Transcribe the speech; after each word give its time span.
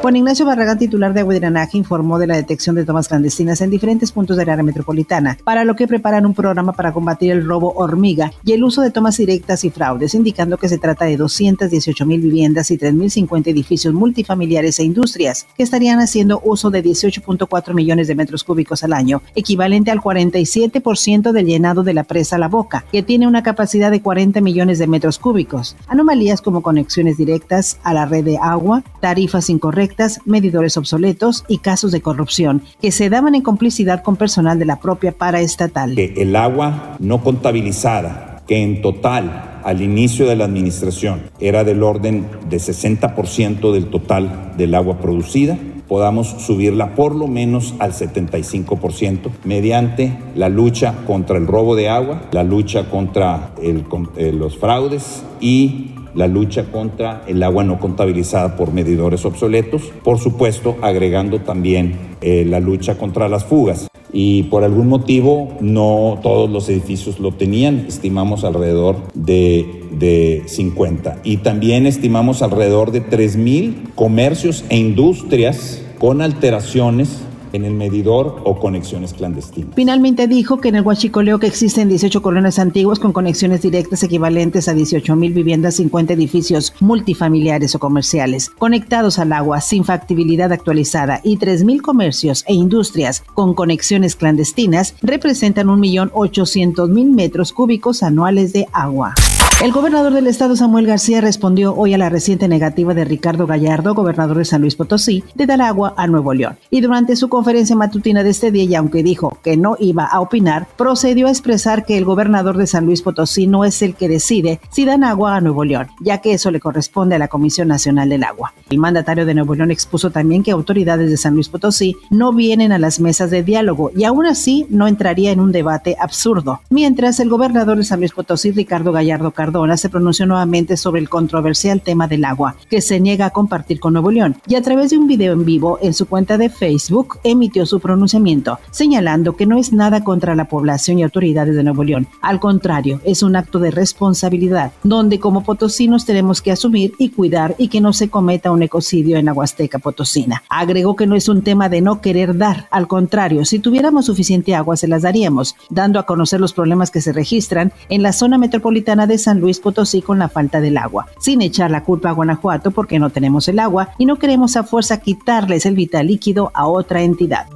Juan 0.00 0.16
Ignacio 0.16 0.46
Barragán, 0.46 0.78
titular 0.78 1.12
de 1.12 1.20
Agua 1.20 1.36
y 1.36 1.40
Drenaje, 1.40 1.76
informó 1.76 2.18
de 2.18 2.26
la 2.26 2.36
detección 2.36 2.74
de 2.74 2.86
tomas 2.86 3.06
clandestinas 3.06 3.60
en 3.60 3.68
diferentes 3.68 4.12
puntos 4.12 4.38
del 4.38 4.48
área 4.48 4.64
metropolitana, 4.64 5.36
para 5.44 5.66
lo 5.66 5.76
que 5.76 5.86
preparan 5.86 6.24
un 6.24 6.32
programa 6.32 6.72
para 6.72 6.94
combatir 6.94 7.32
el 7.32 7.46
robo 7.46 7.74
hormiga 7.74 8.32
y 8.42 8.52
el 8.52 8.64
uso 8.64 8.80
de 8.80 8.90
tomas 8.90 9.18
directas 9.18 9.62
y 9.62 9.68
fraudes, 9.68 10.14
indicando 10.14 10.56
que 10.56 10.70
se 10.70 10.78
trata 10.78 11.04
de 11.04 11.18
218 11.18 12.06
mil 12.06 12.22
viviendas 12.22 12.70
y 12.70 12.78
3.050 12.78 13.48
edificios 13.48 13.92
multifamiliares 13.92 14.78
e 14.78 14.84
industrias, 14.84 15.46
que 15.54 15.64
estarían 15.64 16.00
haciendo 16.00 16.40
uso 16.46 16.70
de 16.70 16.82
18.4 16.82 17.74
millones 17.74 18.08
de 18.08 18.14
metros 18.14 18.42
cúbicos 18.42 18.82
al 18.82 18.94
año, 18.94 19.20
equivalente 19.34 19.90
al 19.90 20.00
47% 20.00 21.30
del 21.32 21.44
llenado 21.44 21.82
de 21.82 21.92
la 21.92 22.04
presa 22.04 22.38
La 22.38 22.48
Boca, 22.48 22.86
que 22.90 23.02
tiene 23.02 23.28
una 23.28 23.42
capacidad 23.42 23.90
de 23.90 24.00
40 24.00 24.40
millones 24.40 24.78
de 24.78 24.86
metros 24.86 25.18
cúbicos. 25.18 25.76
Anomalías 25.88 26.40
como 26.40 26.62
conexiones 26.62 27.18
directas 27.18 27.78
a 27.82 27.92
la 27.92 28.06
red 28.06 28.24
de 28.24 28.38
agua, 28.38 28.82
tarifas 29.02 29.50
incorrectas, 29.50 29.89
medidores 30.24 30.76
obsoletos 30.76 31.44
y 31.48 31.58
casos 31.58 31.92
de 31.92 32.00
corrupción 32.00 32.62
que 32.80 32.92
se 32.92 33.10
daban 33.10 33.34
en 33.34 33.42
complicidad 33.42 34.02
con 34.02 34.16
personal 34.16 34.58
de 34.58 34.64
la 34.64 34.80
propia 34.80 35.12
paraestatal. 35.12 35.98
el 35.98 36.36
agua 36.36 36.96
no 36.98 37.22
contabilizada, 37.22 38.42
que 38.46 38.62
en 38.62 38.82
total 38.82 39.60
al 39.64 39.82
inicio 39.82 40.26
de 40.26 40.36
la 40.36 40.44
administración 40.44 41.22
era 41.38 41.64
del 41.64 41.82
orden 41.82 42.26
de 42.48 42.56
60% 42.56 43.72
del 43.72 43.86
total 43.86 44.54
del 44.56 44.74
agua 44.74 44.98
producida, 44.98 45.58
podamos 45.90 46.28
subirla 46.28 46.94
por 46.94 47.16
lo 47.16 47.26
menos 47.26 47.74
al 47.80 47.92
75% 47.92 49.30
mediante 49.44 50.16
la 50.36 50.48
lucha 50.48 50.94
contra 51.04 51.36
el 51.36 51.48
robo 51.48 51.74
de 51.74 51.88
agua, 51.88 52.22
la 52.30 52.44
lucha 52.44 52.88
contra 52.88 53.50
eh, 53.60 54.32
los 54.32 54.56
fraudes 54.56 55.24
y 55.40 55.90
la 56.14 56.26
lucha 56.26 56.64
contra 56.64 57.22
el 57.26 57.42
agua 57.42 57.64
no 57.64 57.78
contabilizada 57.78 58.56
por 58.56 58.72
medidores 58.72 59.24
obsoletos, 59.24 59.82
por 60.02 60.18
supuesto 60.18 60.76
agregando 60.82 61.40
también 61.40 62.16
eh, 62.20 62.44
la 62.46 62.60
lucha 62.60 62.96
contra 62.98 63.28
las 63.28 63.44
fugas. 63.44 63.88
Y 64.12 64.44
por 64.44 64.64
algún 64.64 64.88
motivo 64.88 65.56
no 65.60 66.18
todos 66.22 66.50
los 66.50 66.68
edificios 66.68 67.20
lo 67.20 67.32
tenían, 67.32 67.84
estimamos 67.86 68.42
alrededor 68.42 68.96
de, 69.14 69.84
de 69.92 70.42
50. 70.46 71.20
Y 71.22 71.38
también 71.38 71.86
estimamos 71.86 72.42
alrededor 72.42 72.90
de 72.90 73.04
3.000 73.04 73.94
comercios 73.94 74.64
e 74.68 74.76
industrias 74.78 75.82
con 75.98 76.22
alteraciones 76.22 77.22
en 77.52 77.64
el 77.64 77.74
medidor 77.74 78.40
o 78.44 78.58
conexiones 78.58 79.14
clandestinas. 79.14 79.74
Finalmente 79.74 80.26
dijo 80.26 80.60
que 80.60 80.68
en 80.68 80.76
el 80.76 80.82
Huachicoleo 80.82 81.38
que 81.38 81.46
existen 81.46 81.88
18 81.88 82.22
colonias 82.22 82.58
antiguas 82.58 82.98
con 82.98 83.12
conexiones 83.12 83.62
directas 83.62 84.02
equivalentes 84.02 84.68
a 84.68 84.74
18 84.74 85.16
mil 85.16 85.32
viviendas, 85.32 85.76
50 85.76 86.12
edificios 86.12 86.72
multifamiliares 86.80 87.74
o 87.74 87.78
comerciales 87.78 88.50
conectados 88.50 89.18
al 89.18 89.32
agua 89.32 89.60
sin 89.60 89.84
factibilidad 89.84 90.52
actualizada 90.52 91.20
y 91.22 91.36
3 91.36 91.64
mil 91.64 91.82
comercios 91.82 92.44
e 92.46 92.54
industrias 92.54 93.22
con 93.34 93.54
conexiones 93.54 94.16
clandestinas 94.16 94.94
representan 95.02 95.68
1.800.000 95.68 97.14
metros 97.14 97.52
cúbicos 97.52 98.02
anuales 98.02 98.52
de 98.52 98.66
agua. 98.72 99.14
El 99.60 99.72
gobernador 99.72 100.14
del 100.14 100.26
estado 100.26 100.56
Samuel 100.56 100.86
García 100.86 101.20
respondió 101.20 101.74
hoy 101.74 101.92
a 101.92 101.98
la 101.98 102.08
reciente 102.08 102.48
negativa 102.48 102.94
de 102.94 103.04
Ricardo 103.04 103.46
Gallardo, 103.46 103.94
gobernador 103.94 104.38
de 104.38 104.46
San 104.46 104.62
Luis 104.62 104.74
Potosí, 104.74 105.22
de 105.34 105.44
dar 105.44 105.60
agua 105.60 105.92
a 105.98 106.06
Nuevo 106.06 106.32
León. 106.32 106.56
Y 106.70 106.80
durante 106.80 107.14
su 107.14 107.28
conferencia 107.28 107.76
matutina 107.76 108.22
de 108.22 108.30
este 108.30 108.50
día, 108.50 108.64
y 108.64 108.74
aunque 108.74 109.02
dijo 109.02 109.36
que 109.42 109.58
no 109.58 109.76
iba 109.78 110.06
a 110.06 110.20
opinar, 110.20 110.66
procedió 110.78 111.26
a 111.26 111.30
expresar 111.30 111.84
que 111.84 111.98
el 111.98 112.06
gobernador 112.06 112.56
de 112.56 112.66
San 112.66 112.86
Luis 112.86 113.02
Potosí 113.02 113.46
no 113.46 113.66
es 113.66 113.82
el 113.82 113.96
que 113.96 114.08
decide 114.08 114.60
si 114.70 114.86
dan 114.86 115.04
agua 115.04 115.36
a 115.36 115.42
Nuevo 115.42 115.62
León, 115.62 115.88
ya 116.00 116.22
que 116.22 116.32
eso 116.32 116.50
le 116.50 116.58
corresponde 116.58 117.16
a 117.16 117.18
la 117.18 117.28
Comisión 117.28 117.68
Nacional 117.68 118.08
del 118.08 118.24
Agua. 118.24 118.54
El 118.70 118.78
mandatario 118.78 119.26
de 119.26 119.34
Nuevo 119.34 119.54
León 119.54 119.70
expuso 119.70 120.10
también 120.10 120.42
que 120.42 120.52
autoridades 120.52 121.10
de 121.10 121.18
San 121.18 121.34
Luis 121.34 121.50
Potosí 121.50 121.96
no 122.08 122.32
vienen 122.32 122.72
a 122.72 122.78
las 122.78 122.98
mesas 122.98 123.30
de 123.30 123.42
diálogo 123.42 123.90
y 123.94 124.04
aún 124.04 124.24
así 124.24 124.66
no 124.70 124.88
entraría 124.88 125.32
en 125.32 125.40
un 125.40 125.52
debate 125.52 125.96
absurdo. 126.00 126.62
Mientras 126.70 127.20
el 127.20 127.28
gobernador 127.28 127.76
de 127.76 127.84
San 127.84 127.98
Luis 127.98 128.12
Potosí, 128.12 128.52
Ricardo 128.52 128.90
Gallardo 128.90 129.32
Cardona, 129.50 129.76
se 129.76 129.88
pronunció 129.88 130.26
nuevamente 130.26 130.76
sobre 130.76 131.00
el 131.00 131.08
controversial 131.08 131.80
tema 131.80 132.06
del 132.06 132.24
agua, 132.24 132.54
que 132.68 132.80
se 132.80 133.00
niega 133.00 133.26
a 133.26 133.30
compartir 133.30 133.80
con 133.80 133.94
Nuevo 133.94 134.12
León, 134.12 134.36
y 134.46 134.54
a 134.54 134.62
través 134.62 134.90
de 134.90 134.98
un 134.98 135.08
video 135.08 135.32
en 135.32 135.44
vivo 135.44 135.76
en 135.82 135.92
su 135.92 136.06
cuenta 136.06 136.38
de 136.38 136.50
Facebook 136.50 137.18
emitió 137.24 137.66
su 137.66 137.80
pronunciamiento, 137.80 138.60
señalando 138.70 139.34
que 139.34 139.46
no 139.46 139.58
es 139.58 139.72
nada 139.72 140.04
contra 140.04 140.36
la 140.36 140.44
población 140.44 141.00
y 141.00 141.02
autoridades 141.02 141.56
de 141.56 141.64
Nuevo 141.64 141.82
León. 141.82 142.06
Al 142.22 142.38
contrario, 142.38 143.00
es 143.04 143.24
un 143.24 143.34
acto 143.34 143.58
de 143.58 143.72
responsabilidad, 143.72 144.70
donde 144.84 145.18
como 145.18 145.42
potosinos 145.42 146.04
tenemos 146.04 146.40
que 146.40 146.52
asumir 146.52 146.92
y 146.98 147.08
cuidar 147.08 147.56
y 147.58 147.66
que 147.66 147.80
no 147.80 147.92
se 147.92 148.08
cometa 148.08 148.52
un 148.52 148.62
ecocidio 148.62 149.16
en 149.16 149.24
la 149.24 149.34
Potosina. 149.82 150.44
Agregó 150.48 150.94
que 150.94 151.08
no 151.08 151.16
es 151.16 151.28
un 151.28 151.42
tema 151.42 151.68
de 151.68 151.80
no 151.80 152.00
querer 152.00 152.36
dar, 152.36 152.68
al 152.70 152.86
contrario, 152.86 153.44
si 153.44 153.58
tuviéramos 153.58 154.06
suficiente 154.06 154.54
agua 154.54 154.76
se 154.76 154.86
las 154.86 155.02
daríamos, 155.02 155.56
dando 155.70 155.98
a 155.98 156.06
conocer 156.06 156.40
los 156.40 156.52
problemas 156.52 156.92
que 156.92 157.00
se 157.00 157.12
registran 157.12 157.72
en 157.88 158.02
la 158.02 158.12
zona 158.12 158.38
metropolitana 158.38 159.06
de 159.06 159.18
San 159.18 159.39
Luis 159.40 159.58
Potosí 159.60 160.02
con 160.02 160.18
la 160.18 160.28
falta 160.28 160.60
del 160.60 160.76
agua, 160.76 161.06
sin 161.18 161.42
echar 161.42 161.70
la 161.70 161.82
culpa 161.82 162.10
a 162.10 162.12
Guanajuato 162.12 162.70
porque 162.70 162.98
no 162.98 163.10
tenemos 163.10 163.48
el 163.48 163.58
agua 163.58 163.88
y 163.98 164.06
no 164.06 164.16
queremos 164.16 164.56
a 164.56 164.64
fuerza 164.64 165.00
quitarles 165.00 165.66
el 165.66 165.74
vital 165.74 166.06
líquido 166.06 166.50
a 166.54 166.66
otra 166.66 167.02
entidad 167.02 167.46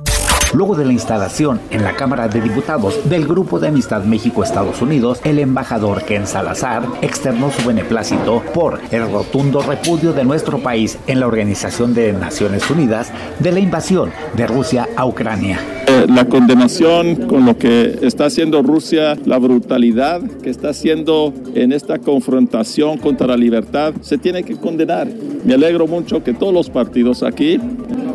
luego 0.54 0.74
de 0.74 0.84
la 0.84 0.92
instalación 0.92 1.60
en 1.70 1.82
la 1.82 1.96
Cámara 1.96 2.28
de 2.28 2.40
Diputados 2.40 3.08
del 3.08 3.26
Grupo 3.26 3.58
de 3.58 3.68
Amistad 3.68 4.04
México-Estados 4.04 4.80
Unidos, 4.80 5.20
el 5.24 5.38
embajador 5.38 6.04
Ken 6.04 6.26
Salazar 6.26 6.84
externó 7.02 7.50
su 7.50 7.66
beneplácito 7.66 8.42
por 8.54 8.80
el 8.90 9.10
rotundo 9.10 9.60
repudio 9.60 10.12
de 10.12 10.24
nuestro 10.24 10.58
país 10.58 10.98
en 11.06 11.20
la 11.20 11.26
Organización 11.26 11.94
de 11.94 12.12
Naciones 12.12 12.70
Unidas 12.70 13.12
de 13.40 13.52
la 13.52 13.60
invasión 13.60 14.10
de 14.36 14.46
Rusia 14.46 14.88
a 14.96 15.06
Ucrania. 15.06 15.58
Eh, 15.86 16.06
la 16.08 16.24
condenación 16.26 17.26
con 17.26 17.44
lo 17.44 17.58
que 17.58 17.98
está 18.02 18.26
haciendo 18.26 18.62
Rusia, 18.62 19.16
la 19.26 19.38
brutalidad 19.38 20.22
que 20.42 20.48
está 20.48 20.70
haciendo 20.70 21.34
en 21.54 21.72
esta 21.72 21.98
confrontación 21.98 22.96
contra 22.96 23.26
la 23.26 23.36
libertad, 23.36 23.92
se 24.00 24.16
tiene 24.16 24.44
que 24.44 24.56
condenar. 24.56 25.08
Me 25.44 25.54
alegro 25.54 25.86
mucho 25.86 26.24
que 26.24 26.32
todos 26.32 26.54
los 26.54 26.70
partidos 26.70 27.22
aquí, 27.22 27.60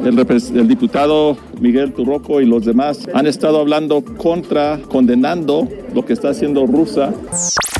el, 0.05 0.67
diputado 0.67 1.37
Miguel 1.59 1.93
Turroco 1.93 2.41
y 2.41 2.45
los 2.45 2.65
demás 2.65 3.07
han 3.13 3.27
estado 3.27 3.59
hablando 3.59 4.03
contra, 4.03 4.79
condenando 4.89 5.67
lo 5.93 6.05
que 6.05 6.13
está 6.13 6.29
haciendo 6.29 6.65
Rusia. 6.65 7.13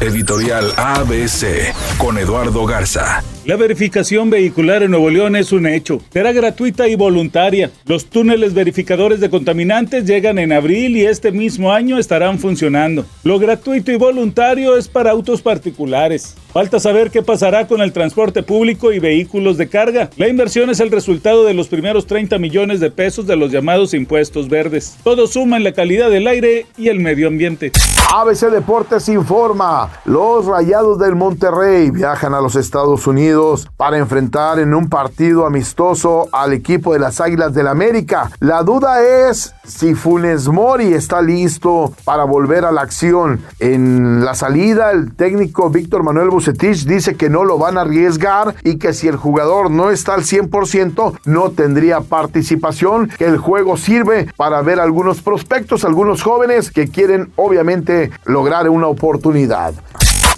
Editorial 0.02 0.66
ABC 0.78 1.74
con 1.98 2.18
Eduardo 2.18 2.66
Garza. 2.66 3.24
La 3.50 3.56
verificación 3.56 4.30
vehicular 4.30 4.84
en 4.84 4.92
Nuevo 4.92 5.10
León 5.10 5.36
es 5.36 5.52
un 5.52 5.66
hecho. 5.66 6.00
Será 6.14 6.32
gratuita 6.32 6.88
y 6.88 6.94
voluntaria. 6.94 7.72
Los 7.88 8.06
túneles 8.06 8.54
verificadores 8.54 9.22
de 9.22 9.32
contaminantes 9.32 10.06
llegan 10.06 10.38
en 10.38 10.52
abril 10.52 10.96
y 10.96 11.08
este 11.08 11.32
mismo 11.32 11.74
año 11.74 11.98
estarán 11.98 12.38
funcionando. 12.38 13.08
Lo 13.24 13.40
gratuito 13.40 13.92
y 13.92 13.96
voluntario 13.96 14.78
es 14.78 14.88
para 14.88 15.10
autos 15.10 15.42
particulares. 15.42 16.36
Falta 16.54 16.80
saber 16.80 17.10
qué 17.10 17.24
pasará 17.24 17.68
con 17.68 17.82
el 17.82 17.92
transporte 17.92 18.44
público 18.44 18.92
y 18.92 19.00
vehículos 19.00 19.58
de 19.58 19.68
carga. 19.68 20.12
La 20.18 20.28
inversión 20.28 20.70
es 20.70 20.80
el 20.80 20.92
resultado 20.92 21.44
de 21.44 21.56
los 21.56 21.70
primeros 21.70 22.06
30 22.06 22.38
millones 22.38 22.80
de 22.80 22.92
pesos 22.92 23.26
de 23.26 23.36
los 23.36 23.52
llamados 23.52 23.96
impuestos 23.96 24.48
verdes. 24.48 24.96
Todo 25.04 25.26
suma 25.26 25.58
en 25.58 25.64
la 25.64 25.74
calidad 25.74 26.12
del 26.12 26.28
aire 26.28 26.68
y 26.78 26.90
el 26.90 27.00
medio 27.00 27.28
ambiente. 27.28 27.72
ABC 28.12 28.52
Deportes 28.52 29.08
informa, 29.10 29.92
los 30.06 30.46
Rayados 30.46 30.98
del 30.98 31.16
Monterrey 31.16 31.92
viajan 31.92 32.34
a 32.34 32.42
los 32.42 32.56
Estados 32.56 33.06
Unidos 33.06 33.39
para 33.78 33.98
enfrentar 33.98 34.60
en 34.60 34.74
un 34.74 34.90
partido 34.90 35.46
amistoso 35.46 36.28
al 36.32 36.54
equipo 36.54 36.94
de 36.94 37.00
las 37.00 37.22
Águilas 37.22 37.54
del 37.54 37.68
América. 37.68 38.30
La 38.40 38.64
duda 38.64 39.02
es 39.02 39.54
si 39.66 39.96
Funes 39.96 40.48
Mori 40.48 40.94
está 40.94 41.22
listo 41.22 41.94
para 42.04 42.24
volver 42.26 42.66
a 42.66 42.72
la 42.72 42.82
acción. 42.82 43.42
En 43.60 44.26
la 44.26 44.34
salida, 44.34 44.92
el 44.92 45.16
técnico 45.16 45.70
Víctor 45.70 46.04
Manuel 46.04 46.30
Bucetich 46.30 46.86
dice 46.86 47.16
que 47.16 47.30
no 47.30 47.46
lo 47.46 47.58
van 47.58 47.78
a 47.78 47.82
arriesgar 47.82 48.56
y 48.64 48.78
que 48.78 48.94
si 48.94 49.08
el 49.08 49.16
jugador 49.16 49.72
no 49.72 49.90
está 49.90 50.16
al 50.16 50.24
100% 50.24 51.20
no 51.26 51.52
tendría 51.52 52.02
participación, 52.02 53.10
que 53.18 53.26
el 53.26 53.38
juego 53.38 53.78
sirve 53.78 54.28
para 54.36 54.62
ver 54.62 54.80
algunos 54.80 55.22
prospectos, 55.22 55.86
algunos 55.86 56.24
jóvenes 56.24 56.72
que 56.72 56.90
quieren 56.90 57.32
obviamente 57.38 58.12
lograr 58.26 58.68
una 58.70 58.88
oportunidad. 58.88 59.74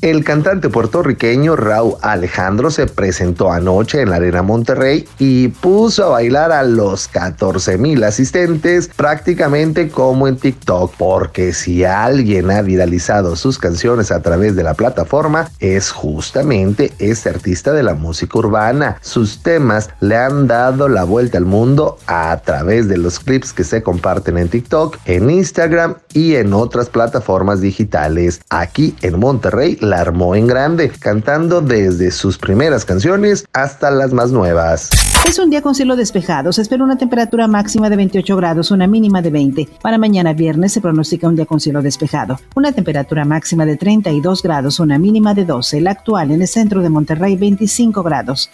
El 0.01 0.23
cantante 0.23 0.67
puertorriqueño 0.69 1.55
Raúl 1.55 1.93
Alejandro 2.01 2.71
se 2.71 2.87
presentó 2.87 3.51
anoche 3.51 4.01
en 4.01 4.09
la 4.09 4.15
Arena 4.15 4.41
Monterrey 4.41 5.07
y 5.19 5.49
puso 5.49 6.05
a 6.05 6.09
bailar 6.09 6.51
a 6.51 6.63
los 6.63 7.07
14 7.07 7.77
mil 7.77 8.03
asistentes 8.03 8.89
prácticamente 8.95 9.89
como 9.89 10.27
en 10.27 10.37
TikTok, 10.37 10.95
porque 10.97 11.53
si 11.53 11.85
alguien 11.85 12.49
ha 12.49 12.63
viralizado 12.63 13.35
sus 13.35 13.59
canciones 13.59 14.11
a 14.11 14.23
través 14.23 14.55
de 14.55 14.63
la 14.63 14.73
plataforma 14.73 15.51
es 15.59 15.91
justamente 15.91 16.93
este 16.97 17.29
artista 17.29 17.71
de 17.71 17.83
la 17.83 17.93
música 17.93 18.39
urbana. 18.39 18.97
Sus 19.01 19.43
temas 19.43 19.91
le 19.99 20.17
han 20.17 20.47
dado 20.47 20.89
la 20.89 21.03
vuelta 21.03 21.37
al 21.37 21.45
mundo 21.45 21.99
a 22.07 22.41
través 22.43 22.87
de 22.87 22.97
los 22.97 23.19
clips 23.19 23.53
que 23.53 23.63
se 23.63 23.83
comparten 23.83 24.39
en 24.39 24.49
TikTok, 24.49 24.97
en 25.05 25.29
Instagram 25.29 25.97
y 26.11 26.37
en 26.37 26.53
otras 26.53 26.89
plataformas 26.89 27.61
digitales. 27.61 28.41
Aquí 28.49 28.95
en 29.03 29.19
Monterrey 29.19 29.77
la 29.91 29.99
armó 29.99 30.35
en 30.35 30.47
grande, 30.47 30.89
cantando 30.89 31.59
desde 31.61 32.11
sus 32.11 32.37
primeras 32.37 32.85
canciones 32.85 33.45
hasta 33.51 33.91
las 33.91 34.13
más 34.13 34.31
nuevas. 34.31 34.89
Es 35.27 35.37
un 35.37 35.49
día 35.49 35.61
con 35.61 35.75
cielo 35.75 35.97
despejado. 35.97 36.53
Se 36.53 36.61
espera 36.61 36.83
una 36.83 36.97
temperatura 36.97 37.47
máxima 37.47 37.89
de 37.89 37.97
28 37.97 38.35
grados, 38.37 38.71
una 38.71 38.87
mínima 38.87 39.21
de 39.21 39.31
20. 39.31 39.67
Para 39.81 39.97
mañana 39.97 40.31
viernes 40.31 40.71
se 40.71 40.79
pronostica 40.79 41.27
un 41.27 41.35
día 41.35 41.45
con 41.45 41.59
cielo 41.59 41.81
despejado. 41.81 42.39
Una 42.55 42.71
temperatura 42.71 43.25
máxima 43.25 43.65
de 43.65 43.75
32 43.75 44.41
grados, 44.41 44.79
una 44.79 44.97
mínima 44.97 45.33
de 45.33 45.43
12. 45.43 45.81
La 45.81 45.91
actual 45.91 46.31
en 46.31 46.41
el 46.41 46.47
centro 46.47 46.81
de 46.81 46.89
Monterrey, 46.89 47.35
25 47.35 48.01
grados. 48.01 48.49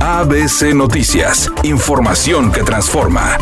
ABC 0.00 0.74
Noticias. 0.74 1.50
Información 1.62 2.52
que 2.52 2.62
transforma. 2.62 3.38